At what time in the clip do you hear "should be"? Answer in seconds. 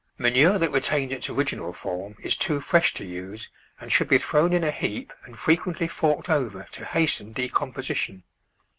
3.91-4.17